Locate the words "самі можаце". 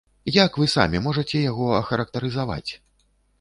0.75-1.41